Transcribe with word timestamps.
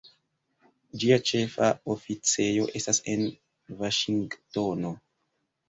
Ĝia 1.03 1.19
ĉefa 1.31 1.67
oficejo 1.97 2.67
estas 2.81 3.03
en 3.15 3.29
Vaŝingtono. 3.85 4.97